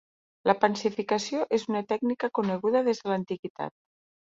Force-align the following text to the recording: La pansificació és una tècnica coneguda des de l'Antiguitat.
La 0.51 0.55
pansificació 0.63 1.43
és 1.59 1.67
una 1.75 1.85
tècnica 1.95 2.33
coneguda 2.41 2.87
des 2.93 3.07
de 3.07 3.15
l'Antiguitat. 3.17 3.81